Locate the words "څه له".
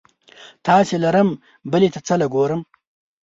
2.07-2.27